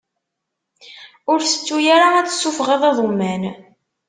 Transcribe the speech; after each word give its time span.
Ur 1.31 1.39
tettu 1.41 1.77
ara 1.95 2.07
ad 2.19 2.27
tessufɣeḍ 2.27 2.81
iḍumman! 2.89 3.43